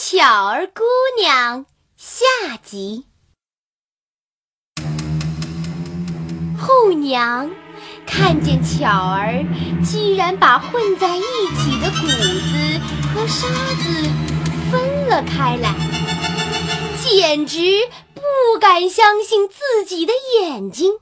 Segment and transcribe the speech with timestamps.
[0.00, 0.84] 巧儿姑
[1.20, 1.66] 娘
[1.96, 2.24] 下
[2.64, 3.04] 集。
[6.56, 7.50] 后娘
[8.06, 9.44] 看见巧儿
[9.84, 12.80] 居然把混在一起的谷子
[13.12, 14.08] 和沙子
[14.70, 15.74] 分了开来，
[17.02, 17.58] 简直
[18.14, 18.22] 不
[18.60, 20.92] 敢相信自己的眼睛。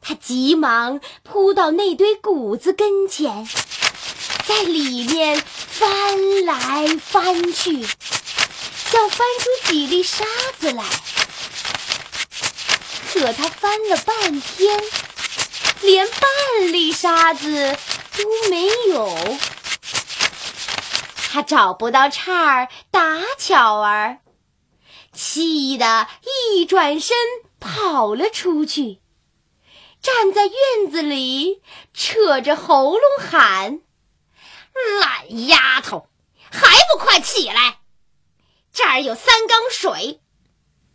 [0.00, 3.44] 她急忙扑到那堆谷子跟前，
[4.54, 10.26] 在里面翻来翻去，想翻出几粒沙
[10.58, 10.84] 子来。
[13.10, 14.78] 可他翻了半天，
[15.80, 17.78] 连半粒沙子
[18.18, 19.38] 都没有。
[21.30, 24.18] 他找不到叉儿打巧儿，
[25.14, 26.08] 气得
[26.52, 27.16] 一转身
[27.58, 29.00] 跑了出去。
[30.02, 31.62] 站在院子里，
[31.94, 33.80] 扯着喉咙喊
[35.00, 36.08] ：“懒丫头，
[36.50, 37.80] 还不快起来！
[38.72, 40.20] 这儿有三缸水，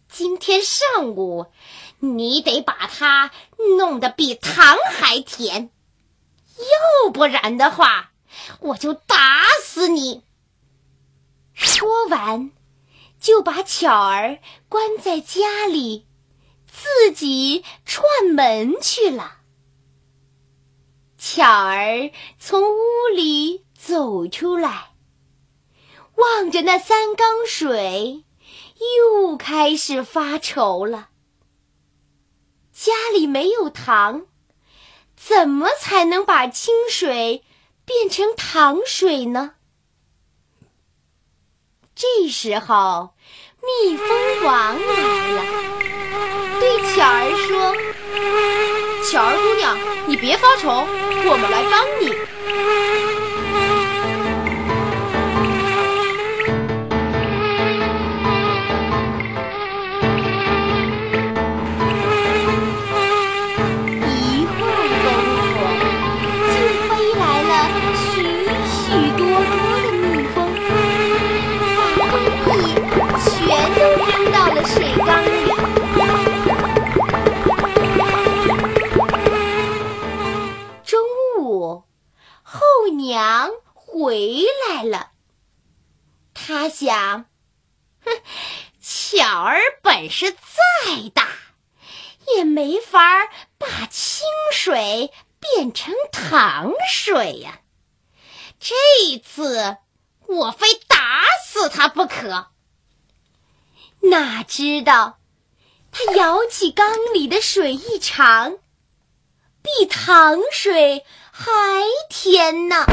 [0.10, 1.52] 今天上午
[2.00, 3.32] 你得把它
[3.78, 5.72] 弄得比糖还甜，
[6.58, 8.12] 要不然的话，
[8.60, 10.24] 我就打死你！”
[11.54, 12.52] 说完，
[13.20, 14.40] 就把巧儿
[14.70, 16.06] 关在家里。
[16.70, 18.06] 自己串
[18.36, 19.38] 门去了。
[21.18, 24.92] 巧儿从屋里走出来，
[26.16, 28.24] 望着那三缸水，
[29.00, 31.10] 又开始发愁了。
[32.74, 34.26] 家里没有糖，
[35.16, 37.44] 怎么才能把清水
[37.86, 39.54] 变成糖水呢？
[41.96, 43.14] 这时候，
[43.62, 45.44] 蜜蜂王来了。
[46.60, 47.76] 对巧儿说
[49.10, 50.70] ：“巧儿姑娘，你别发愁，
[51.30, 52.14] 我们来帮你。”
[89.10, 91.30] 巧儿本事再大，
[92.36, 93.00] 也没法
[93.58, 97.62] 把清水变成糖水呀。
[98.60, 99.78] 这次
[100.28, 102.48] 我非打死他不可。”
[104.04, 105.20] 哪知道，
[105.94, 108.58] 他舀起缸里的水一尝，
[109.62, 111.06] 比糖水。
[111.40, 111.52] 还
[112.10, 112.84] 甜呢！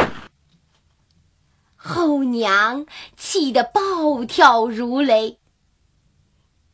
[1.76, 2.84] 后娘
[3.16, 5.40] 气得暴跳如雷。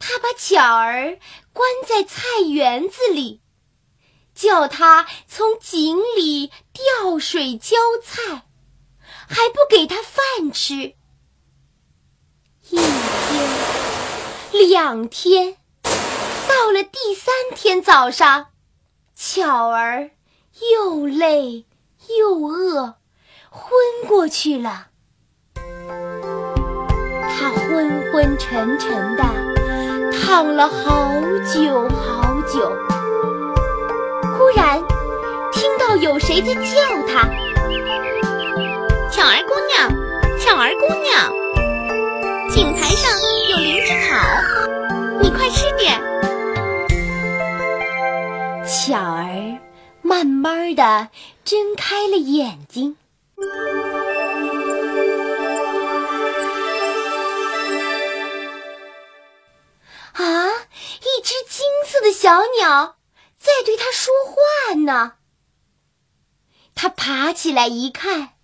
[0.00, 1.20] 他把巧儿
[1.52, 3.40] 关在菜园子里，
[4.34, 8.46] 叫他从井里吊水浇菜，
[9.28, 10.94] 还不给他饭吃。
[12.70, 18.48] 一天，两天，到了第三天早上，
[19.14, 20.10] 巧儿。
[20.72, 21.64] 又累
[22.18, 22.96] 又饿，
[23.48, 23.72] 昏
[24.06, 24.88] 过去了。
[25.54, 29.24] 他昏昏沉沉的
[30.20, 31.12] 躺了好
[31.52, 32.76] 久好久。
[34.36, 34.82] 忽然
[35.52, 36.60] 听到有谁在叫
[37.08, 37.28] 他
[39.10, 39.90] ：“巧儿姑娘，
[40.38, 41.32] 巧儿姑娘，
[42.50, 43.10] 井台上
[43.50, 44.16] 有灵芝草，
[45.20, 46.00] 你快吃点。”
[48.66, 49.58] 巧儿。
[50.02, 51.08] 慢慢的
[51.44, 52.96] 睁开了眼睛。
[62.00, 62.96] 的小鸟
[63.38, 65.14] 在对它说话呢。
[66.74, 68.34] 它爬起来一看，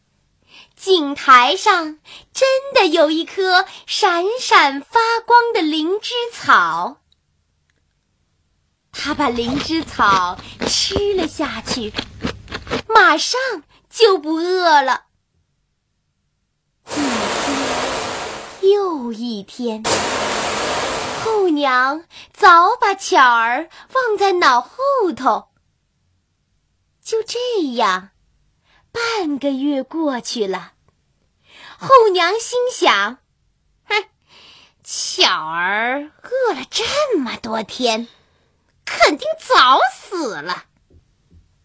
[0.77, 1.99] 井台上
[2.33, 7.01] 真的有一棵闪闪发光的灵芝草。
[8.93, 11.93] 他把灵芝草吃了下去，
[12.89, 13.39] 马上
[13.91, 15.05] 就不饿了。
[16.89, 19.83] 一天又一天，
[21.57, 24.79] 娘早把巧儿忘在脑后
[25.17, 25.49] 头。
[27.03, 27.39] 就这
[27.75, 28.11] 样，
[28.93, 30.75] 半个月过去了，
[31.79, 33.19] 后娘心想
[33.89, 34.05] ：“哼，
[34.85, 38.07] 巧儿饿了这么多天。”
[38.89, 40.67] 肯定早死了。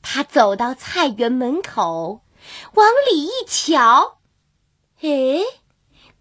[0.01, 2.23] 他走到菜园门口，
[2.73, 4.17] 往里一瞧，
[5.01, 5.43] 哎，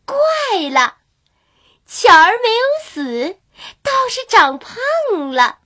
[0.05, 0.99] 怪了，
[1.87, 3.40] 巧儿没有死，
[4.11, 5.59] 是长胖了。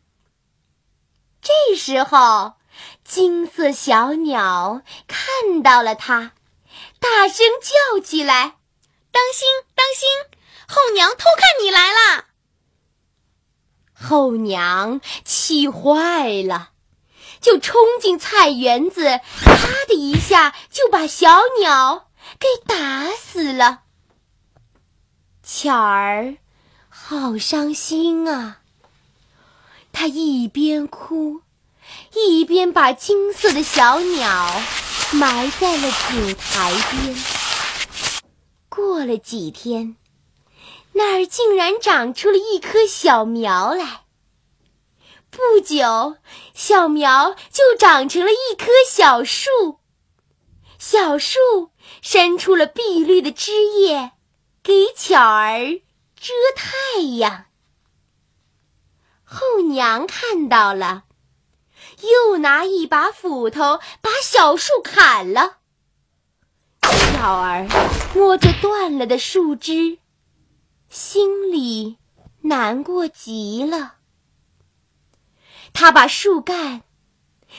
[1.40, 2.54] 这时候，
[3.02, 6.32] 金色小鸟看到了它，
[7.00, 8.56] 大声叫起来
[9.10, 10.08] ：“当心，当心！
[10.68, 12.26] 后娘偷看你来了！”
[13.94, 16.70] 后娘气坏了，
[17.40, 19.56] 就冲进菜园子，啪
[19.88, 23.82] 的一下就把小鸟给打死了。
[25.42, 26.36] 巧儿
[27.06, 28.62] 好伤心啊，
[29.92, 31.42] 他一边哭，
[32.14, 34.50] 一边把金色的小鸟
[35.12, 37.14] 埋在了井台边。
[38.70, 39.96] 过了几天。
[40.94, 44.04] 那儿竟然长出了一棵小苗来。
[45.28, 46.16] 不久，
[46.54, 49.78] 小苗就长成了一棵小树，
[50.78, 51.38] 小树
[52.00, 54.12] 伸出了碧绿的枝叶，
[54.62, 55.80] 给巧儿
[56.24, 57.44] 遮太阳。
[59.24, 61.04] 后娘看到了，
[62.00, 65.58] 又拿一把斧头把小树砍了。
[67.12, 67.68] 鸟儿
[68.14, 69.98] 摸着断了的树枝。
[70.88, 71.98] 心里
[72.40, 73.96] 难过极了。
[75.74, 76.84] 他把树干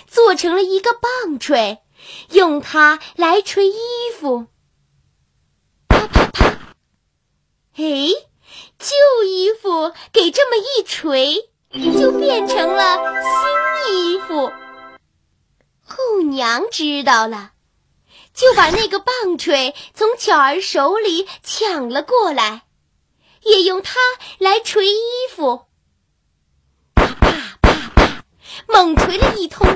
[0.08, 1.84] 做成了一个棒槌，
[2.32, 3.78] 用它来捶衣
[4.18, 4.48] 服。
[5.88, 6.46] 啪啪啪！
[7.76, 8.10] 哎，
[8.77, 12.97] 旧衣服给这么一锤，就变成了
[13.86, 14.51] 新衣服。
[15.83, 17.51] 后娘知道了，
[18.33, 22.63] 就把那个棒槌从巧儿手里抢了过来。
[23.44, 23.94] 也用它
[24.39, 25.00] 来捶衣
[25.30, 25.68] 服，
[26.95, 28.25] 啪啪啪，
[28.68, 29.68] 猛捶了一通，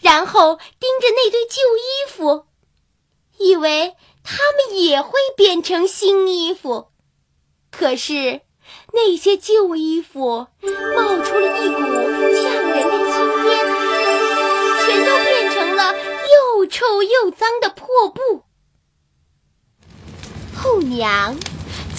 [0.00, 2.46] 然后盯着那堆旧衣服，
[3.38, 6.92] 以为它们也会变成新衣服。
[7.70, 8.40] 可是
[8.92, 11.90] 那些旧衣服冒出了一股呛
[12.62, 13.16] 人的青
[13.46, 13.50] 烟，
[14.86, 18.44] 全都变成了又臭又脏的破布。
[20.54, 21.36] 后娘。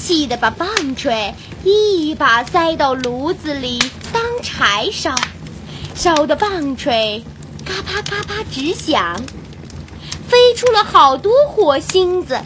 [0.01, 1.35] 气得把棒槌
[1.65, 3.79] 一把塞到炉子里
[4.13, 5.13] 当柴烧，
[5.93, 7.25] 烧的棒槌
[7.65, 9.21] 嘎巴嘎巴直响，
[10.29, 12.39] 飞出了好多火星子。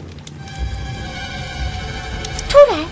[2.50, 2.84] 突然，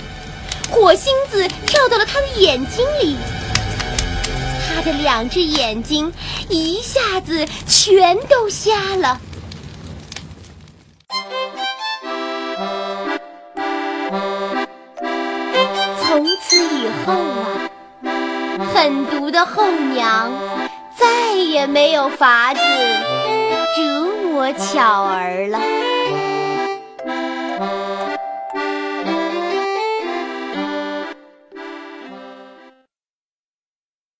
[0.72, 3.16] 火星子跳到了他的眼睛里，
[4.66, 6.10] 他的两只眼睛
[6.48, 9.20] 一下子全都瞎了。
[16.02, 20.32] 从此以后啊，狠毒的后娘
[20.98, 22.60] 再也没有法子
[23.76, 25.60] 折磨巧儿了。